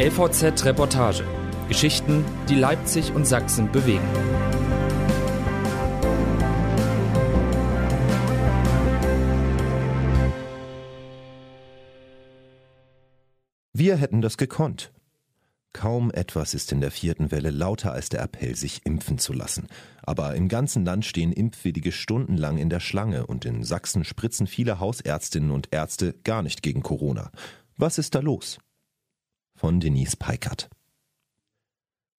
LVZ 0.00 0.64
Reportage. 0.64 1.24
Geschichten, 1.66 2.24
die 2.48 2.54
Leipzig 2.54 3.12
und 3.12 3.26
Sachsen 3.26 3.72
bewegen. 3.72 4.08
Wir 13.72 13.96
hätten 13.96 14.20
das 14.20 14.36
gekonnt. 14.36 14.92
Kaum 15.72 16.12
etwas 16.12 16.54
ist 16.54 16.70
in 16.70 16.80
der 16.80 16.92
vierten 16.92 17.32
Welle 17.32 17.50
lauter 17.50 17.90
als 17.90 18.08
der 18.08 18.22
Appell, 18.22 18.54
sich 18.54 18.86
impfen 18.86 19.18
zu 19.18 19.32
lassen. 19.32 19.66
Aber 20.04 20.36
im 20.36 20.46
ganzen 20.46 20.84
Land 20.84 21.06
stehen 21.06 21.32
Impfwillige 21.32 21.90
stundenlang 21.90 22.58
in 22.58 22.70
der 22.70 22.78
Schlange 22.78 23.26
und 23.26 23.44
in 23.44 23.64
Sachsen 23.64 24.04
spritzen 24.04 24.46
viele 24.46 24.78
Hausärztinnen 24.78 25.50
und 25.50 25.74
Ärzte 25.74 26.14
gar 26.22 26.44
nicht 26.44 26.62
gegen 26.62 26.84
Corona. 26.84 27.32
Was 27.76 27.98
ist 27.98 28.14
da 28.14 28.20
los? 28.20 28.60
Von 29.58 29.80
Denise 29.80 30.16
Peikert. 30.16 30.70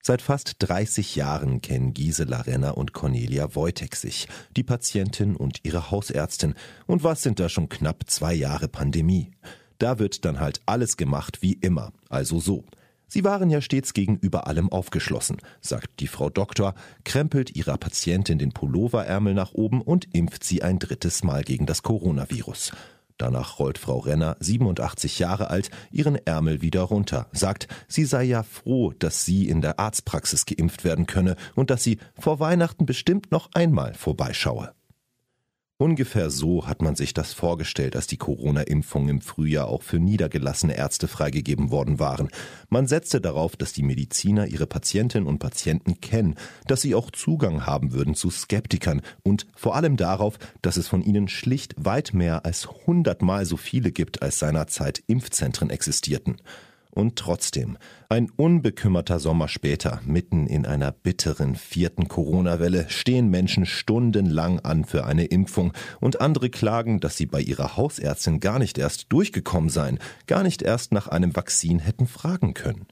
Seit 0.03 0.21
fast 0.21 0.57
30 0.59 1.15
Jahren 1.15 1.61
kennen 1.61 1.93
Gisela 1.93 2.41
Renner 2.41 2.77
und 2.77 2.91
Cornelia 2.91 3.55
Wojtek 3.55 3.95
sich, 3.95 4.27
die 4.57 4.63
Patientin 4.63 5.37
und 5.37 5.61
ihre 5.63 5.89
Hausärztin. 5.89 6.53
Und 6.85 7.05
was 7.05 7.23
sind 7.23 7.39
da 7.39 7.47
schon 7.47 7.69
knapp 7.69 8.03
zwei 8.07 8.33
Jahre 8.33 8.67
Pandemie? 8.67 9.31
Da 9.77 9.99
wird 9.99 10.25
dann 10.25 10.41
halt 10.41 10.59
alles 10.65 10.97
gemacht 10.97 11.41
wie 11.41 11.53
immer, 11.53 11.93
also 12.09 12.41
so. 12.41 12.65
Sie 13.07 13.23
waren 13.23 13.49
ja 13.49 13.61
stets 13.61 13.93
gegenüber 13.93 14.45
allem 14.45 14.69
aufgeschlossen, 14.69 15.37
sagt 15.61 16.01
die 16.01 16.07
Frau 16.07 16.29
Doktor, 16.29 16.75
krempelt 17.05 17.55
ihrer 17.55 17.77
Patientin 17.77 18.37
den 18.37 18.51
Pulloverärmel 18.51 19.33
nach 19.33 19.53
oben 19.53 19.81
und 19.81 20.13
impft 20.13 20.43
sie 20.43 20.61
ein 20.61 20.77
drittes 20.77 21.23
Mal 21.23 21.43
gegen 21.43 21.65
das 21.65 21.83
Coronavirus. 21.83 22.73
Danach 23.19 23.59
rollt 23.59 23.77
Frau 23.77 23.99
Renner, 23.99 24.37
87 24.39 25.19
Jahre 25.19 25.49
alt, 25.49 25.69
ihren 25.91 26.15
Ärmel 26.15 26.61
wieder 26.61 26.81
runter, 26.83 27.27
sagt, 27.33 27.67
sie 27.89 28.05
sei 28.05 28.23
ja 28.23 28.43
froh, 28.43 28.93
dass 28.97 29.25
sie 29.25 29.49
in 29.49 29.61
der 29.61 29.77
Arztpraxis 29.77 30.45
geimpft 30.45 30.85
werden 30.85 31.05
könne 31.05 31.35
und 31.53 31.69
dass 31.69 31.83
sie 31.83 31.99
vor 32.17 32.39
Weihnachten 32.39 32.85
bestimmt 32.85 33.29
noch 33.29 33.49
einmal 33.53 33.93
vorbeischaue. 33.93 34.73
Ungefähr 35.81 36.29
so 36.29 36.67
hat 36.67 36.81
man 36.81 36.97
sich 36.97 37.13
das 37.13 37.31
vorgestellt, 37.31 37.95
als 37.95 38.05
die 38.05 38.17
Corona-Impfungen 38.17 39.07
im 39.07 39.21
Frühjahr 39.21 39.69
auch 39.69 39.81
für 39.81 39.97
niedergelassene 39.97 40.75
Ärzte 40.75 41.07
freigegeben 41.07 41.71
worden 41.71 41.99
waren. 41.99 42.27
Man 42.67 42.85
setzte 42.85 43.21
darauf, 43.21 43.55
dass 43.55 43.71
die 43.71 43.83
Mediziner 43.83 44.47
ihre 44.47 44.67
Patientinnen 44.67 45.25
und 45.25 45.39
Patienten 45.39 46.01
kennen, 46.01 46.35
dass 46.67 46.81
sie 46.81 46.95
auch 46.95 47.11
Zugang 47.11 47.65
haben 47.65 47.93
würden 47.93 48.13
zu 48.13 48.29
Skeptikern 48.29 49.01
und 49.23 49.47
vor 49.55 49.73
allem 49.73 49.95
darauf, 49.95 50.37
dass 50.61 50.75
es 50.75 50.89
von 50.89 51.01
ihnen 51.01 51.29
schlicht 51.29 51.75
weit 51.77 52.13
mehr 52.13 52.43
als 52.43 52.67
hundertmal 52.85 53.45
so 53.45 53.55
viele 53.55 53.93
gibt, 53.93 54.21
als 54.21 54.37
seinerzeit 54.37 55.01
Impfzentren 55.07 55.69
existierten. 55.69 56.41
Und 56.91 57.17
trotzdem, 57.17 57.77
ein 58.09 58.31
unbekümmerter 58.31 59.19
Sommer 59.19 59.47
später, 59.47 60.01
mitten 60.05 60.47
in 60.47 60.65
einer 60.65 60.91
bitteren 60.91 61.55
vierten 61.55 62.07
Corona-Welle, 62.07 62.89
stehen 62.89 63.29
Menschen 63.29 63.67
stundenlang 63.67 64.59
an 64.59 64.85
für 64.85 65.05
eine 65.05 65.25
Impfung 65.25 65.73
und 65.99 66.19
andere 66.19 66.49
klagen, 66.49 66.99
dass 66.99 67.15
sie 67.15 67.27
bei 67.27 67.41
ihrer 67.41 67.77
Hausärztin 67.77 68.39
gar 68.39 68.57
nicht 68.57 68.79
erst 68.79 69.13
durchgekommen 69.13 69.69
seien, 69.69 69.99
gar 70.25 70.41
nicht 70.41 70.63
erst 70.63 70.91
nach 70.91 71.07
einem 71.07 71.35
Vakzin 71.35 71.79
hätten 71.79 72.07
fragen 72.07 72.55
können. 72.55 72.87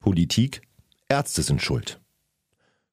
Politik, 0.00 0.62
Ärzte 1.08 1.42
sind 1.42 1.60
schuld. 1.60 2.00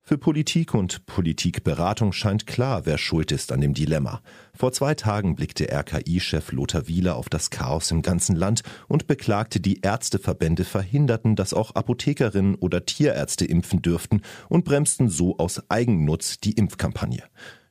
Für 0.07 0.19
Politik 0.19 0.75
und 0.75 1.07
Politikberatung 1.07 2.13
scheint 2.13 2.45
klar, 2.45 2.85
wer 2.85 2.99
schuld 2.99 3.31
ist 3.31 3.51
an 3.51 3.59
dem 3.59 3.73
Dilemma. 3.73 4.21
Vor 4.53 4.71
zwei 4.71 4.93
Tagen 4.93 5.35
blickte 5.35 5.67
RKI-Chef 5.71 6.51
Lothar 6.51 6.87
Wieler 6.87 7.15
auf 7.15 7.27
das 7.27 7.49
Chaos 7.49 7.89
im 7.89 8.03
ganzen 8.03 8.35
Land 8.35 8.61
und 8.87 9.07
beklagte, 9.07 9.59
die 9.59 9.81
Ärzteverbände 9.81 10.63
verhinderten, 10.63 11.35
dass 11.35 11.55
auch 11.55 11.73
Apothekerinnen 11.73 12.53
oder 12.53 12.85
Tierärzte 12.85 13.45
impfen 13.45 13.81
dürften 13.81 14.21
und 14.47 14.63
bremsten 14.63 15.09
so 15.09 15.39
aus 15.39 15.63
Eigennutz 15.71 16.39
die 16.39 16.51
Impfkampagne. 16.53 17.23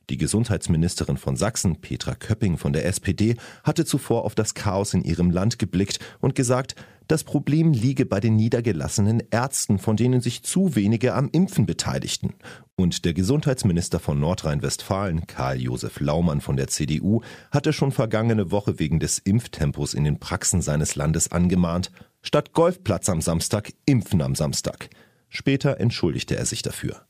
Die 0.09 0.17
Gesundheitsministerin 0.17 1.15
von 1.15 1.37
Sachsen, 1.37 1.77
Petra 1.77 2.15
Köpping 2.15 2.57
von 2.57 2.73
der 2.73 2.85
SPD, 2.85 3.37
hatte 3.63 3.85
zuvor 3.85 4.25
auf 4.25 4.35
das 4.35 4.53
Chaos 4.53 4.93
in 4.93 5.05
ihrem 5.05 5.31
Land 5.31 5.57
geblickt 5.57 5.99
und 6.19 6.35
gesagt, 6.35 6.75
das 7.07 7.23
Problem 7.23 7.73
liege 7.73 8.05
bei 8.05 8.19
den 8.19 8.35
niedergelassenen 8.35 9.23
Ärzten, 9.29 9.79
von 9.79 9.95
denen 9.95 10.21
sich 10.21 10.43
zu 10.43 10.75
wenige 10.75 11.13
am 11.13 11.29
Impfen 11.31 11.65
beteiligten. 11.65 12.33
Und 12.75 13.05
der 13.05 13.13
Gesundheitsminister 13.13 13.99
von 13.99 14.19
Nordrhein-Westfalen, 14.19 15.27
Karl-Josef 15.27 15.99
Laumann 15.99 16.41
von 16.41 16.57
der 16.57 16.67
CDU, 16.67 17.21
hatte 17.51 17.73
schon 17.73 17.91
vergangene 17.91 18.51
Woche 18.51 18.79
wegen 18.79 18.99
des 18.99 19.19
Impftempos 19.19 19.93
in 19.93 20.03
den 20.03 20.19
Praxen 20.19 20.61
seines 20.61 20.95
Landes 20.95 21.31
angemahnt, 21.31 21.91
statt 22.21 22.53
Golfplatz 22.53 23.07
am 23.09 23.21
Samstag, 23.21 23.73
Impfen 23.85 24.21
am 24.21 24.35
Samstag. 24.35 24.89
Später 25.29 25.79
entschuldigte 25.79 26.35
er 26.35 26.45
sich 26.45 26.61
dafür. 26.61 27.05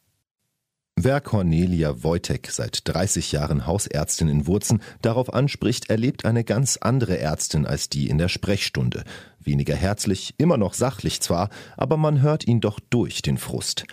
Wer 0.98 1.20
Cornelia 1.20 2.04
Wojtek, 2.04 2.50
seit 2.50 2.88
30 2.88 3.34
Jahren 3.34 3.68
Hausärztin 3.68 4.30
in 4.30 4.48
Wurzen, 4.48 4.82
darauf 5.02 5.34
anspricht, 5.34 5.90
erlebt 5.90 6.24
eine 6.24 6.46
ganz 6.46 6.78
andere 6.78 7.18
Ärztin 7.20 7.66
als 7.66 7.90
die 7.90 8.08
in 8.08 8.18
der 8.18 8.30
Sprechstunde. 8.30 9.04
Weniger 9.46 9.76
herzlich, 9.76 10.34
immer 10.38 10.58
noch 10.58 10.74
sachlich 10.74 11.22
zwar, 11.22 11.50
aber 11.78 11.98
man 11.98 12.22
hört 12.22 12.48
ihn 12.48 12.62
doch 12.62 12.80
durch 12.90 13.22
den 13.22 13.38
Frust. 13.38 13.86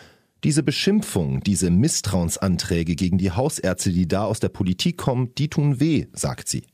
Diese 0.45 0.63
Beschimpfung, 0.63 1.41
diese 1.41 1.71
Misstrauensanträge 1.71 2.97
gegen 2.97 3.19
die 3.19 3.31
Hausärzte, 3.31 3.93
die 3.93 4.09
da 4.09 4.25
aus 4.25 4.41
der 4.41 4.49
Politik 4.49 4.97
kommen, 4.97 5.35
die 5.37 5.49
tun 5.49 5.79
weh, 5.79 6.07
sagt 6.15 6.49
sie. 6.49 6.65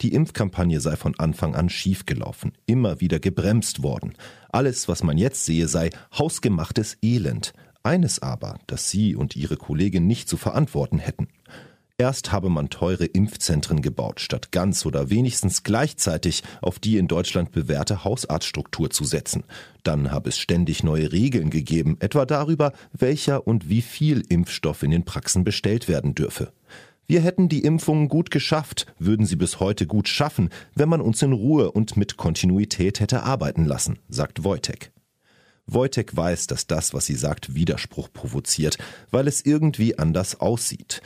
Die 0.00 0.14
Impfkampagne 0.14 0.80
sei 0.80 0.96
von 0.96 1.18
Anfang 1.18 1.54
an 1.54 1.68
schiefgelaufen, 1.68 2.52
immer 2.64 3.00
wieder 3.00 3.20
gebremst 3.20 3.82
worden. 3.82 4.14
Alles, 4.50 4.88
was 4.88 5.02
man 5.02 5.18
jetzt 5.18 5.44
sehe, 5.44 5.68
sei 5.68 5.90
hausgemachtes 6.16 6.96
Elend. 7.02 7.52
Eines 7.82 8.22
aber, 8.22 8.58
das 8.68 8.88
sie 8.88 9.16
und 9.16 9.36
ihre 9.36 9.56
Kollegin 9.56 10.06
nicht 10.06 10.28
zu 10.28 10.36
verantworten 10.36 10.98
hätten. 10.98 11.28
Erst 12.02 12.32
habe 12.32 12.48
man 12.48 12.68
teure 12.68 13.04
Impfzentren 13.04 13.80
gebaut, 13.80 14.18
statt 14.18 14.50
ganz 14.50 14.84
oder 14.86 15.08
wenigstens 15.08 15.62
gleichzeitig 15.62 16.42
auf 16.60 16.80
die 16.80 16.96
in 16.96 17.06
Deutschland 17.06 17.52
bewährte 17.52 18.02
Hausarztstruktur 18.02 18.90
zu 18.90 19.04
setzen. 19.04 19.44
Dann 19.84 20.10
habe 20.10 20.30
es 20.30 20.36
ständig 20.36 20.82
neue 20.82 21.12
Regeln 21.12 21.48
gegeben, 21.48 21.98
etwa 22.00 22.26
darüber, 22.26 22.72
welcher 22.92 23.46
und 23.46 23.68
wie 23.68 23.82
viel 23.82 24.24
Impfstoff 24.28 24.82
in 24.82 24.90
den 24.90 25.04
Praxen 25.04 25.44
bestellt 25.44 25.86
werden 25.86 26.16
dürfe. 26.16 26.52
Wir 27.06 27.20
hätten 27.20 27.48
die 27.48 27.62
Impfungen 27.62 28.08
gut 28.08 28.32
geschafft, 28.32 28.92
würden 28.98 29.24
sie 29.24 29.36
bis 29.36 29.60
heute 29.60 29.86
gut 29.86 30.08
schaffen, 30.08 30.48
wenn 30.74 30.88
man 30.88 31.00
uns 31.00 31.22
in 31.22 31.32
Ruhe 31.32 31.70
und 31.70 31.96
mit 31.96 32.16
Kontinuität 32.16 32.98
hätte 32.98 33.22
arbeiten 33.22 33.64
lassen, 33.64 34.00
sagt 34.08 34.42
Wojtek. 34.42 34.90
Wojtek 35.68 36.16
weiß, 36.16 36.48
dass 36.48 36.66
das, 36.66 36.94
was 36.94 37.06
sie 37.06 37.14
sagt, 37.14 37.54
Widerspruch 37.54 38.08
provoziert, 38.12 38.78
weil 39.12 39.28
es 39.28 39.46
irgendwie 39.46 39.96
anders 39.96 40.40
aussieht. 40.40 41.00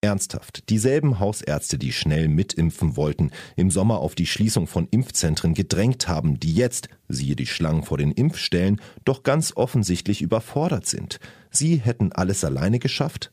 Ernsthaft, 0.00 0.68
dieselben 0.68 1.18
Hausärzte, 1.18 1.76
die 1.76 1.92
schnell 1.92 2.28
mitimpfen 2.28 2.96
wollten, 2.96 3.32
im 3.56 3.70
Sommer 3.70 3.98
auf 3.98 4.14
die 4.14 4.26
Schließung 4.26 4.68
von 4.68 4.86
Impfzentren 4.90 5.54
gedrängt 5.54 6.06
haben, 6.06 6.38
die 6.38 6.54
jetzt, 6.54 6.88
siehe 7.08 7.34
die 7.34 7.46
Schlangen 7.46 7.82
vor 7.82 7.98
den 7.98 8.12
Impfstellen, 8.12 8.80
doch 9.04 9.24
ganz 9.24 9.56
offensichtlich 9.56 10.22
überfordert 10.22 10.86
sind. 10.86 11.18
Sie 11.50 11.76
hätten 11.76 12.12
alles 12.12 12.44
alleine 12.44 12.78
geschafft? 12.78 13.32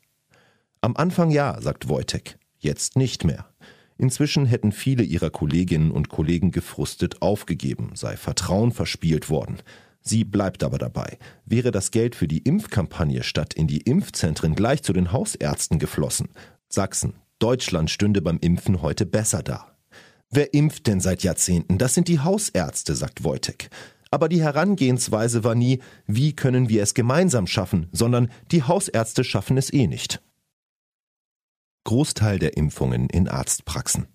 Am 0.82 0.96
Anfang 0.96 1.30
ja, 1.30 1.62
sagt 1.62 1.88
Wojtek, 1.88 2.40
jetzt 2.58 2.96
nicht 2.96 3.24
mehr. 3.24 3.46
Inzwischen 3.98 4.46
hätten 4.46 4.72
viele 4.72 5.04
ihrer 5.04 5.30
Kolleginnen 5.30 5.92
und 5.92 6.10
Kollegen 6.10 6.52
gefrustet 6.52 7.22
aufgegeben, 7.22 7.92
sei 7.94 8.18
Vertrauen 8.18 8.72
verspielt 8.72 9.30
worden. 9.30 9.60
Sie 10.02 10.24
bleibt 10.24 10.64
aber 10.64 10.78
dabei. 10.78 11.18
Wäre 11.46 11.72
das 11.72 11.90
Geld 11.90 12.16
für 12.16 12.28
die 12.28 12.40
Impfkampagne 12.40 13.24
statt 13.24 13.56
in 13.56 13.66
die 13.66 13.82
Impfzentren 13.82 14.54
gleich 14.54 14.84
zu 14.84 14.94
den 14.94 15.12
Hausärzten 15.12 15.80
geflossen, 15.80 16.30
Sachsen, 16.76 17.14
Deutschland 17.40 17.90
stünde 17.90 18.22
beim 18.22 18.38
Impfen 18.40 18.84
heute 18.84 19.08
besser 19.08 19.42
da. 19.42 19.76
Wer 20.30 20.54
impft 20.54 20.88
denn 20.88 21.00
seit 21.00 21.24
Jahrzehnten? 21.24 21.78
Das 21.78 21.94
sind 21.94 22.08
die 22.08 22.20
Hausärzte, 22.20 22.96
sagt 22.96 23.24
Wojtek. 23.24 23.70
Aber 24.12 24.30
die 24.30 24.42
Herangehensweise 24.42 25.44
war 25.44 25.56
nie, 25.56 25.80
wie 26.06 26.34
können 26.34 26.70
wir 26.70 26.84
es 26.84 26.94
gemeinsam 26.94 27.48
schaffen, 27.48 27.90
sondern 27.92 28.30
die 28.52 28.64
Hausärzte 28.64 29.24
schaffen 29.24 29.58
es 29.58 29.74
eh 29.74 29.88
nicht. 29.88 30.22
Großteil 31.86 32.40
der 32.40 32.58
Impfungen 32.58 33.10
in 33.10 33.28
Arztpraxen. 33.28 34.08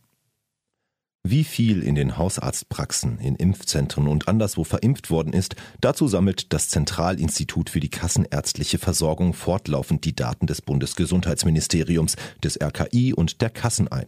Wie 1.22 1.44
viel 1.44 1.82
in 1.82 1.96
den 1.96 2.16
Hausarztpraxen, 2.16 3.18
in 3.18 3.36
Impfzentren 3.36 4.08
und 4.08 4.26
anderswo 4.26 4.64
verimpft 4.64 5.10
worden 5.10 5.34
ist, 5.34 5.54
dazu 5.82 6.08
sammelt 6.08 6.54
das 6.54 6.68
Zentralinstitut 6.68 7.68
für 7.68 7.80
die 7.80 7.90
kassenärztliche 7.90 8.78
Versorgung 8.78 9.34
fortlaufend 9.34 10.06
die 10.06 10.16
Daten 10.16 10.46
des 10.46 10.62
Bundesgesundheitsministeriums, 10.62 12.16
des 12.42 12.58
RKI 12.58 13.12
und 13.12 13.42
der 13.42 13.50
Kassen 13.50 13.88
ein. 13.88 14.06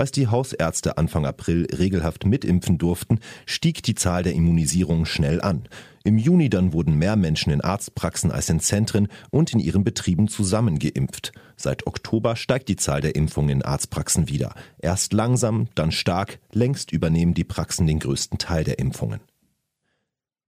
Als 0.00 0.12
die 0.12 0.28
Hausärzte 0.28 0.96
Anfang 0.96 1.26
April 1.26 1.66
regelhaft 1.76 2.24
mitimpfen 2.24 2.78
durften, 2.78 3.18
stieg 3.44 3.82
die 3.82 3.94
Zahl 3.94 4.22
der 4.22 4.32
Immunisierungen 4.32 5.04
schnell 5.04 5.42
an. 5.42 5.68
Im 6.04 6.16
Juni 6.16 6.48
dann 6.48 6.72
wurden 6.72 6.94
mehr 6.94 7.16
Menschen 7.16 7.52
in 7.52 7.60
Arztpraxen 7.60 8.30
als 8.30 8.48
in 8.48 8.60
Zentren 8.60 9.08
und 9.28 9.52
in 9.52 9.58
ihren 9.58 9.84
Betrieben 9.84 10.26
zusammen 10.26 10.78
geimpft. 10.78 11.32
Seit 11.54 11.86
Oktober 11.86 12.34
steigt 12.36 12.70
die 12.70 12.76
Zahl 12.76 13.02
der 13.02 13.14
Impfungen 13.14 13.50
in 13.50 13.62
Arztpraxen 13.62 14.30
wieder. 14.30 14.54
Erst 14.78 15.12
langsam, 15.12 15.68
dann 15.74 15.92
stark, 15.92 16.38
längst 16.50 16.92
übernehmen 16.92 17.34
die 17.34 17.44
Praxen 17.44 17.86
den 17.86 17.98
größten 17.98 18.38
Teil 18.38 18.64
der 18.64 18.78
Impfungen. 18.78 19.20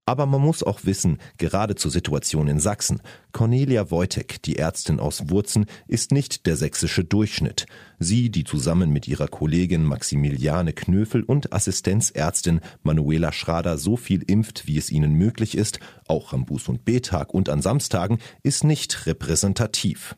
Aber 0.04 0.26
man 0.26 0.40
muss 0.40 0.64
auch 0.64 0.80
wissen, 0.84 1.18
gerade 1.38 1.76
zur 1.76 1.92
Situation 1.92 2.48
in 2.48 2.58
Sachsen, 2.58 3.00
Cornelia 3.30 3.90
Wojtek, 3.92 4.42
die 4.42 4.58
Ärztin 4.58 4.98
aus 4.98 5.30
Wurzen, 5.30 5.66
ist 5.86 6.10
nicht 6.10 6.46
der 6.46 6.56
sächsische 6.56 7.04
Durchschnitt. 7.04 7.66
Sie, 8.00 8.28
die 8.28 8.42
zusammen 8.42 8.90
mit 8.90 9.06
ihrer 9.06 9.28
Kollegin 9.28 9.84
Maximiliane 9.84 10.72
Knöfel 10.72 11.22
und 11.22 11.52
Assistenzärztin 11.52 12.60
Manuela 12.82 13.30
Schrader 13.30 13.78
so 13.78 13.96
viel 13.96 14.22
impft, 14.22 14.66
wie 14.66 14.76
es 14.76 14.90
ihnen 14.90 15.14
möglich 15.14 15.56
ist, 15.56 15.78
auch 16.08 16.32
am 16.32 16.44
Buß- 16.44 16.68
und 16.68 16.84
B-Tag 16.84 17.32
und 17.32 17.48
an 17.48 17.62
Samstagen, 17.62 18.18
ist 18.42 18.64
nicht 18.64 19.06
repräsentativ. 19.06 20.16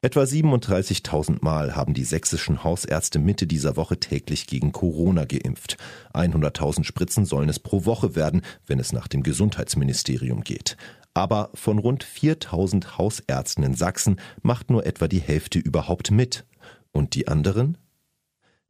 Etwa 0.00 0.22
37.000 0.22 1.38
Mal 1.40 1.74
haben 1.74 1.92
die 1.92 2.04
sächsischen 2.04 2.62
Hausärzte 2.62 3.18
Mitte 3.18 3.48
dieser 3.48 3.76
Woche 3.76 3.98
täglich 3.98 4.46
gegen 4.46 4.70
Corona 4.70 5.24
geimpft. 5.24 5.76
100.000 6.14 6.84
Spritzen 6.84 7.24
sollen 7.24 7.48
es 7.48 7.58
pro 7.58 7.84
Woche 7.84 8.14
werden, 8.14 8.42
wenn 8.64 8.78
es 8.78 8.92
nach 8.92 9.08
dem 9.08 9.24
Gesundheitsministerium 9.24 10.44
geht. 10.44 10.76
Aber 11.14 11.50
von 11.54 11.80
rund 11.80 12.04
4.000 12.04 12.96
Hausärzten 12.96 13.64
in 13.64 13.74
Sachsen 13.74 14.20
macht 14.40 14.70
nur 14.70 14.86
etwa 14.86 15.08
die 15.08 15.18
Hälfte 15.18 15.58
überhaupt 15.58 16.12
mit. 16.12 16.46
Und 16.92 17.16
die 17.16 17.26
anderen? 17.26 17.76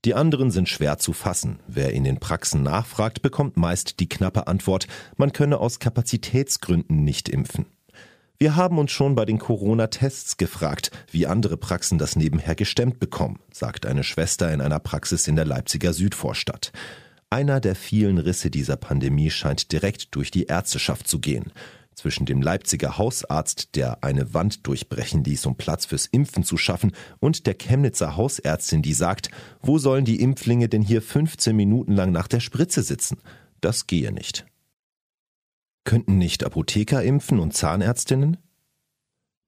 Die 0.06 0.14
anderen 0.14 0.50
sind 0.50 0.70
schwer 0.70 0.96
zu 0.96 1.12
fassen. 1.12 1.60
Wer 1.66 1.92
in 1.92 2.04
den 2.04 2.20
Praxen 2.20 2.62
nachfragt, 2.62 3.20
bekommt 3.20 3.58
meist 3.58 4.00
die 4.00 4.08
knappe 4.08 4.46
Antwort, 4.46 4.86
man 5.19 5.32
könne 5.32 5.58
aus 5.58 5.78
Kapazitätsgründen 5.78 7.04
nicht 7.04 7.28
impfen. 7.28 7.66
Wir 8.40 8.55
haben 8.55 8.79
uns 8.79 8.93
schon 8.93 9.17
bei 9.17 9.25
den 9.25 9.40
Corona-Tests 9.40 10.37
gefragt, 10.37 10.93
wie 11.11 11.26
andere 11.26 11.56
Praxen 11.56 11.99
das 11.99 12.14
nebenher 12.14 12.55
gestemmt 12.55 13.00
bekommen, 13.00 13.40
sagt 13.50 13.85
eine 13.85 14.05
Schwester 14.05 14.52
in 14.52 14.61
einer 14.61 14.79
Praxis 14.79 15.26
in 15.26 15.35
der 15.35 15.44
Leipziger 15.44 15.93
Südvorstadt. 15.93 16.70
Einer 17.31 17.58
der 17.58 17.75
vielen 17.75 18.19
Risse 18.19 18.49
dieser 18.49 18.76
Pandemie 18.76 19.31
scheint 19.31 19.73
direkt 19.73 20.14
durch 20.14 20.31
die 20.31 20.44
Ärzteschaft 20.44 21.08
zu 21.08 21.19
gehen. 21.19 21.52
Zwischen 21.96 22.26
dem 22.26 22.40
Leipziger 22.40 22.96
Hausarzt, 22.96 23.75
der 23.75 24.05
eine 24.05 24.32
Wand 24.35 24.69
durchbrechen 24.69 25.25
ließ, 25.25 25.44
um 25.46 25.56
Platz 25.56 25.87
fürs 25.87 26.06
Impfen 26.06 26.44
zu 26.44 26.56
schaffen, 26.56 26.93
und 27.19 27.44
der 27.49 27.55
Chemnitzer 27.55 28.17
Hausärztin, 28.17 28.82
die 28.82 28.94
sagt, 28.94 29.31
wo 29.62 29.79
sollen 29.79 30.05
die 30.05 30.20
Impflinge 30.20 30.69
denn 30.69 30.82
hier 30.82 31.02
15 31.02 31.56
Minuten 31.56 31.93
lang 31.93 32.12
nach 32.12 32.29
der 32.29 32.38
Spritze 32.38 32.85
sitzen? 32.85 33.19
Das 33.61 33.88
gehe 33.88 34.12
nicht. 34.12 34.46
Könnten 35.88 36.19
nicht 36.19 36.44
Apotheker 36.44 37.02
impfen 37.02 37.38
und 37.40 37.55
Zahnärztinnen? 37.55 38.37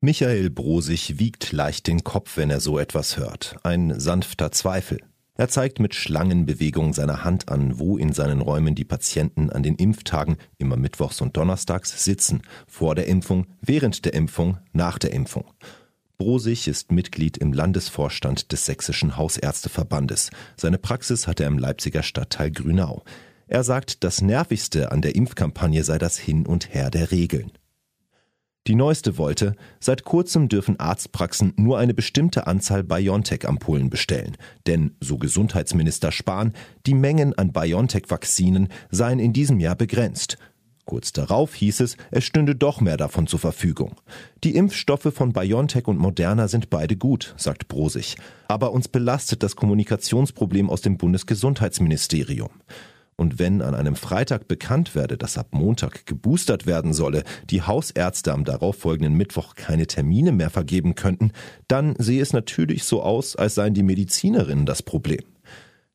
Michael 0.00 0.48
Brosig 0.48 1.18
wiegt 1.18 1.52
leicht 1.52 1.86
den 1.86 2.02
Kopf, 2.02 2.38
wenn 2.38 2.48
er 2.48 2.60
so 2.60 2.78
etwas 2.78 3.18
hört. 3.18 3.56
Ein 3.62 4.00
sanfter 4.00 4.50
Zweifel. 4.50 5.02
Er 5.34 5.50
zeigt 5.50 5.80
mit 5.80 5.94
Schlangenbewegung 5.94 6.94
seiner 6.94 7.24
Hand 7.24 7.50
an, 7.50 7.78
wo 7.78 7.98
in 7.98 8.14
seinen 8.14 8.40
Räumen 8.40 8.74
die 8.74 8.86
Patienten 8.86 9.50
an 9.50 9.62
den 9.62 9.74
Impftagen, 9.74 10.38
immer 10.56 10.78
mittwochs 10.78 11.20
und 11.20 11.36
donnerstags, 11.36 12.06
sitzen. 12.06 12.40
Vor 12.66 12.94
der 12.94 13.06
Impfung, 13.06 13.46
während 13.60 14.06
der 14.06 14.14
Impfung, 14.14 14.56
nach 14.72 14.98
der 14.98 15.12
Impfung. 15.12 15.44
Brosig 16.16 16.68
ist 16.68 16.90
Mitglied 16.90 17.36
im 17.36 17.52
Landesvorstand 17.52 18.50
des 18.50 18.64
Sächsischen 18.64 19.18
Hausärzteverbandes. 19.18 20.30
Seine 20.56 20.78
Praxis 20.78 21.26
hat 21.26 21.38
er 21.38 21.48
im 21.48 21.58
Leipziger 21.58 22.02
Stadtteil 22.02 22.50
Grünau. 22.50 23.04
Er 23.50 23.64
sagt, 23.64 24.04
das 24.04 24.22
Nervigste 24.22 24.92
an 24.92 25.02
der 25.02 25.16
Impfkampagne 25.16 25.82
sei 25.82 25.98
das 25.98 26.16
Hin 26.16 26.46
und 26.46 26.72
Her 26.72 26.88
der 26.88 27.10
Regeln. 27.10 27.50
Die 28.68 28.76
neueste 28.76 29.18
wollte, 29.18 29.56
seit 29.80 30.04
kurzem 30.04 30.48
dürfen 30.48 30.78
Arztpraxen 30.78 31.54
nur 31.56 31.76
eine 31.76 31.92
bestimmte 31.92 32.46
Anzahl 32.46 32.84
BioNTech-Ampullen 32.84 33.90
bestellen. 33.90 34.36
Denn, 34.68 34.94
so 35.00 35.18
Gesundheitsminister 35.18 36.12
Spahn, 36.12 36.52
die 36.86 36.94
Mengen 36.94 37.36
an 37.36 37.50
BioNTech-Vakzinen 37.50 38.68
seien 38.92 39.18
in 39.18 39.32
diesem 39.32 39.58
Jahr 39.58 39.74
begrenzt. 39.74 40.38
Kurz 40.84 41.12
darauf 41.12 41.52
hieß 41.52 41.80
es, 41.80 41.96
es 42.12 42.22
stünde 42.22 42.54
doch 42.54 42.80
mehr 42.80 42.96
davon 42.96 43.26
zur 43.26 43.40
Verfügung. 43.40 43.96
Die 44.44 44.54
Impfstoffe 44.54 45.12
von 45.12 45.32
BioNTech 45.32 45.88
und 45.88 45.98
Moderna 45.98 46.46
sind 46.46 46.70
beide 46.70 46.96
gut, 46.96 47.34
sagt 47.36 47.66
Brosig. 47.66 48.14
Aber 48.46 48.70
uns 48.70 48.86
belastet 48.86 49.42
das 49.42 49.56
Kommunikationsproblem 49.56 50.70
aus 50.70 50.82
dem 50.82 50.98
Bundesgesundheitsministerium. 50.98 52.50
Und 53.20 53.38
wenn 53.38 53.60
an 53.60 53.74
einem 53.74 53.96
Freitag 53.96 54.48
bekannt 54.48 54.94
werde, 54.94 55.18
dass 55.18 55.36
ab 55.36 55.48
Montag 55.50 56.06
geboostert 56.06 56.64
werden 56.64 56.94
solle, 56.94 57.22
die 57.50 57.60
Hausärzte 57.60 58.32
am 58.32 58.44
darauffolgenden 58.44 59.12
Mittwoch 59.12 59.56
keine 59.56 59.86
Termine 59.86 60.32
mehr 60.32 60.48
vergeben 60.48 60.94
könnten, 60.94 61.32
dann 61.68 61.94
sehe 61.98 62.22
es 62.22 62.32
natürlich 62.32 62.84
so 62.84 63.02
aus, 63.02 63.36
als 63.36 63.56
seien 63.56 63.74
die 63.74 63.82
Medizinerinnen 63.82 64.64
das 64.64 64.82
Problem. 64.82 65.20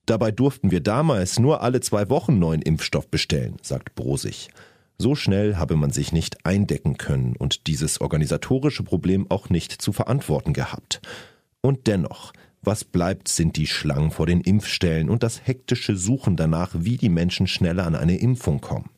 Dabei 0.05 0.29
durften 0.29 0.69
wir 0.69 0.81
damals 0.81 1.39
nur 1.39 1.63
alle 1.63 1.79
zwei 1.79 2.11
Wochen 2.11 2.37
neuen 2.37 2.61
Impfstoff 2.61 3.07
bestellen, 3.07 3.57
sagt 3.63 3.95
Brosig. 3.95 4.49
So 4.99 5.15
schnell 5.15 5.55
habe 5.55 5.77
man 5.77 5.89
sich 5.89 6.11
nicht 6.11 6.45
eindecken 6.45 6.97
können 6.97 7.35
und 7.35 7.65
dieses 7.65 8.01
organisatorische 8.01 8.83
Problem 8.83 9.25
auch 9.31 9.49
nicht 9.49 9.71
zu 9.71 9.93
verantworten 9.93 10.53
gehabt. 10.53 11.01
Und 11.61 11.87
dennoch, 11.87 12.33
was 12.65 12.83
bleibt, 12.83 13.27
sind 13.27 13.57
die 13.57 13.67
Schlangen 13.67 14.11
vor 14.11 14.25
den 14.25 14.41
Impfstellen 14.41 15.09
und 15.09 15.23
das 15.23 15.45
hektische 15.45 15.95
Suchen 15.95 16.35
danach, 16.35 16.71
wie 16.77 16.97
die 16.97 17.09
Menschen 17.09 17.47
schneller 17.47 17.85
an 17.85 17.95
eine 17.95 18.17
Impfung 18.17 18.61
kommen. 18.61 18.89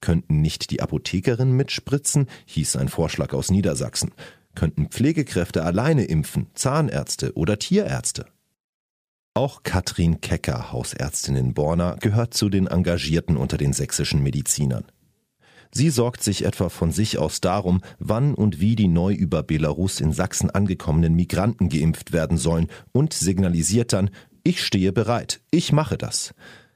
Könnten 0.00 0.40
nicht 0.40 0.70
die 0.70 0.82
Apothekerinnen 0.82 1.56
mitspritzen, 1.56 2.28
hieß 2.46 2.76
ein 2.76 2.88
Vorschlag 2.88 3.32
aus 3.32 3.50
Niedersachsen. 3.50 4.12
Könnten 4.54 4.88
Pflegekräfte 4.88 5.64
alleine 5.64 6.04
impfen, 6.04 6.48
Zahnärzte 6.54 7.32
oder 7.34 7.58
Tierärzte? 7.58 8.26
Auch 9.34 9.62
Katrin 9.62 10.20
Kecker, 10.20 10.72
Hausärztin 10.72 11.36
in 11.36 11.54
Borna, 11.54 11.96
gehört 12.00 12.34
zu 12.34 12.50
den 12.50 12.66
Engagierten 12.66 13.38
unter 13.38 13.56
den 13.56 13.72
sächsischen 13.72 14.22
Medizinern. 14.22 14.84
Sie 15.74 15.88
sorgt 15.88 16.22
sich 16.22 16.44
etwa 16.44 16.68
von 16.68 16.92
sich 16.92 17.16
aus 17.16 17.40
darum, 17.40 17.80
wann 17.98 18.34
und 18.34 18.60
wie 18.60 18.76
die 18.76 18.88
neu 18.88 19.14
über 19.14 19.42
Belarus 19.42 20.00
in 20.00 20.12
Sachsen 20.12 20.50
angekommenen 20.50 21.14
Migranten 21.14 21.70
geimpft 21.70 22.12
werden 22.12 22.36
sollen 22.36 22.68
und 22.92 23.14
signalisiert 23.14 23.94
dann, 23.94 24.10
ich 24.44 24.62
stehe 24.62 24.92
bereit, 24.92 25.40
ich 25.50 25.72
mache 25.72 25.96
das. 25.96 26.34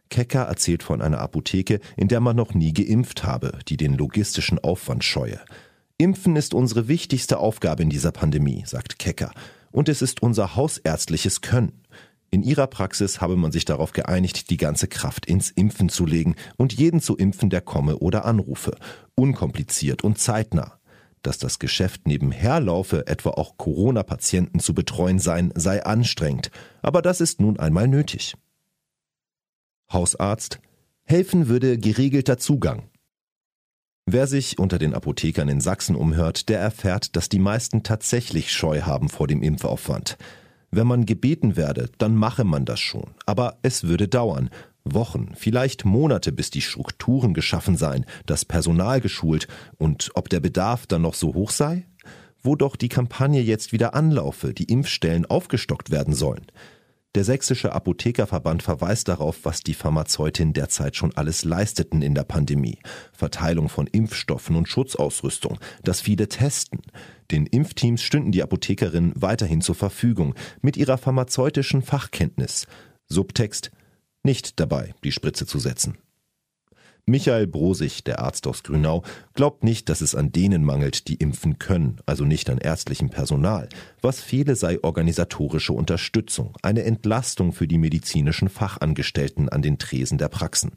Kecker 0.09 0.43
erzählt 0.43 0.83
von 0.83 1.03
einer 1.03 1.19
Apotheke, 1.21 1.81
in 1.97 2.09
der 2.09 2.21
man 2.21 2.37
noch 2.37 2.55
nie 2.55 2.73
geimpft 2.73 3.25
habe, 3.25 3.59
die 3.69 3.77
den 3.77 3.95
logistischen 3.95 4.59
Aufwand 4.59 5.05
scheue. 5.05 5.41
Impfen 5.99 6.37
ist 6.37 6.55
unsere 6.55 6.89
wichtigste 6.89 7.39
Aufgabe 7.39 7.83
in 7.83 7.91
dieser 7.91 8.13
Pandemie, 8.13 8.63
sagt 8.67 8.99
Kecker. 8.99 9.33
Und 9.73 9.89
es 9.91 10.01
ist 10.01 10.23
unser 10.23 10.57
hausärztliches 10.57 11.43
Können. 11.43 11.73
In 12.31 12.43
ihrer 12.43 12.67
Praxis 12.67 13.21
habe 13.21 13.37
man 13.37 13.53
sich 13.53 13.65
darauf 13.65 13.93
geeinigt, 13.93 14.51
die 14.51 14.57
ganze 14.57 14.89
Kraft 14.89 15.27
ins 15.27 15.51
Impfen 15.51 15.89
zu 15.89 16.05
legen 16.05 16.35
und 16.57 16.73
jeden 16.73 17.01
zu 17.01 17.17
impfen, 17.17 17.51
der 17.51 17.61
komme 17.61 17.99
oder 17.99 18.25
anrufe. 18.25 18.77
Unkompliziert 19.15 20.03
und 20.03 20.19
zeitnah. 20.19 20.79
Dass 21.23 21.39
das 21.39 21.59
Geschäft 21.59 22.07
nebenher 22.07 22.61
laufe, 22.61 23.07
etwa 23.07 23.31
auch 23.31 23.57
Corona-Patienten 23.57 24.61
zu 24.61 24.75
betreuen 24.75 25.19
sein, 25.19 25.53
sei 25.57 25.85
anstrengend. 25.85 26.51
Aber 26.83 27.03
das 27.03 27.21
ist 27.21 27.41
nun 27.41 27.59
einmal 27.59 27.89
nötig. 27.89 28.35
Hausarzt. 29.93 30.61
Helfen 31.05 31.49
würde 31.49 31.79
geregelter 31.79 32.39
Zugang. 32.39 32.91
Wer 34.09 34.27
sich 34.27 34.59
unter 34.59 34.79
den 34.79 34.95
Apothekern 34.95 35.49
in 35.49 35.61
Sachsen 35.61 35.97
umhört, 35.97 36.49
der 36.49 36.61
erfährt, 36.61 37.17
dass 37.17 37.29
die 37.29 37.41
meisten 37.41 37.83
tatsächlich 37.83 38.53
Scheu 38.53 38.83
haben 38.83 39.09
vor 39.09 39.27
dem 39.27 39.43
Impfaufwand. 39.43 40.17
Wenn 40.77 40.87
man 40.87 41.07
gebeten 41.07 41.57
werde, 41.57 41.89
dann 41.97 42.15
mache 42.15 42.45
man 42.45 42.67
das 42.67 42.81
schon. 42.81 43.15
Aber 43.25 43.57
es 43.63 43.85
würde 43.85 44.09
dauern. 44.09 44.51
Wochen, 44.85 45.31
vielleicht 45.35 45.87
Monate, 45.87 46.33
bis 46.33 46.51
die 46.51 46.61
Strukturen 46.61 47.33
geschaffen 47.33 47.79
seien, 47.79 48.05
das 48.27 48.45
Personal 48.45 49.01
geschult 49.01 49.49
und 49.79 50.11
ob 50.13 50.29
der 50.29 50.41
Bedarf 50.41 50.87
dann 50.87 51.01
noch 51.01 51.15
so 51.15 51.33
hoch 51.33 51.51
sei? 51.51 51.87
Wo 52.43 52.57
doch 52.57 52.77
die 52.77 52.91
Kampagne 52.91 53.41
jetzt 53.41 53.73
wieder 53.73 53.95
anlaufe, 53.95 54.53
die 54.53 54.65
Impfstellen 54.65 55.25
aufgestockt 55.25 55.91
werden 55.91 56.13
sollen. 56.13 56.45
Der 57.17 57.25
sächsische 57.25 57.73
Apothekerverband 57.73 58.63
verweist 58.63 59.09
darauf, 59.09 59.39
was 59.45 59.63
die 59.63 59.73
Pharmazeutinnen 59.73 60.53
derzeit 60.53 60.97
schon 60.97 61.17
alles 61.17 61.45
leisteten 61.45 62.03
in 62.03 62.15
der 62.15 62.25
Pandemie. 62.25 62.79
Verteilung 63.15 63.71
von 63.71 63.87
Impfstoffen 63.87 64.55
und 64.55 64.69
Schutzausrüstung, 64.69 65.59
das 65.83 66.03
viele 66.03 66.29
Testen. 66.29 66.83
Den 67.31 67.47
Impfteams 67.47 68.03
stünden 68.03 68.33
die 68.33 68.43
Apothekerinnen 68.43 69.15
weiterhin 69.17 69.63
zur 69.63 69.77
Verfügung 69.77 70.35
mit 70.61 70.77
ihrer 70.77 70.99
pharmazeutischen 70.99 71.81
Fachkenntnis. 71.81 72.67
Subtext 73.07 73.71
nicht 74.23 74.61
dabei, 74.61 74.95
die 75.03 75.13
Spritze 75.13 75.47
zu 75.47 75.59
setzen. 75.59 75.97
Michael 77.09 77.47
Brosig, 77.47 78.03
der 78.03 78.19
Arzt 78.19 78.49
aus 78.49 78.65
Grünau, 78.65 79.05
glaubt 79.35 79.63
nicht, 79.63 79.89
dass 79.89 80.01
es 80.01 80.17
an 80.17 80.33
denen 80.33 80.65
mangelt, 80.65 81.07
die 81.07 81.15
impfen 81.15 81.61
können, 81.61 82.01
also 82.05 82.25
nicht 82.25 82.51
an 82.51 82.59
ärztlichem 82.59 83.11
Personal. 83.11 83.69
Was 84.03 84.21
fehle, 84.21 84.57
sei 84.57 84.83
organisatorische 84.83 85.73
Unterstützung, 85.73 86.55
eine 86.63 86.83
Entlastung 86.83 87.53
für 87.53 87.69
die 87.69 87.79
medizinischen 87.79 88.49
Fachangestellten 88.49 89.49
an 89.49 89.63
den 89.63 89.79
Tresen 89.79 90.19
der 90.19 90.27
Praxen. 90.27 90.73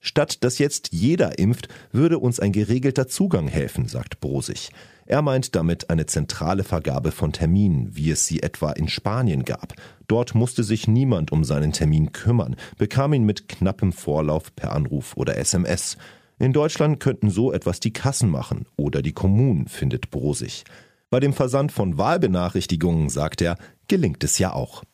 Statt 0.00 0.44
dass 0.44 0.58
jetzt 0.58 0.92
jeder 0.92 1.38
impft, 1.38 1.68
würde 1.92 2.18
uns 2.18 2.40
ein 2.40 2.52
geregelter 2.52 3.08
Zugang 3.08 3.48
helfen, 3.48 3.88
sagt 3.88 4.20
Brosig. 4.20 4.68
Er 5.10 5.22
meint 5.22 5.56
damit 5.56 5.90
eine 5.90 6.06
zentrale 6.06 6.62
Vergabe 6.62 7.10
von 7.10 7.32
Terminen, 7.32 7.96
wie 7.96 8.12
es 8.12 8.28
sie 8.28 8.44
etwa 8.44 8.70
in 8.70 8.86
Spanien 8.86 9.44
gab. 9.44 9.74
Dort 10.06 10.36
musste 10.36 10.62
sich 10.62 10.86
niemand 10.86 11.32
um 11.32 11.42
seinen 11.42 11.72
Termin 11.72 12.12
kümmern, 12.12 12.54
bekam 12.78 13.12
ihn 13.12 13.24
mit 13.24 13.48
knappem 13.48 13.90
Vorlauf 13.90 14.54
per 14.54 14.70
Anruf 14.70 15.16
oder 15.16 15.36
SMS. 15.36 15.96
In 16.38 16.52
Deutschland 16.52 17.00
könnten 17.00 17.28
so 17.28 17.52
etwas 17.52 17.80
die 17.80 17.92
Kassen 17.92 18.30
machen 18.30 18.66
oder 18.76 19.02
die 19.02 19.10
Kommunen, 19.10 19.66
findet 19.66 20.12
Brosig. 20.12 20.62
Bei 21.10 21.18
dem 21.18 21.32
Versand 21.32 21.72
von 21.72 21.98
Wahlbenachrichtigungen, 21.98 23.08
sagt 23.08 23.42
er, 23.42 23.56
gelingt 23.88 24.22
es 24.22 24.38
ja 24.38 24.52
auch. 24.52 24.84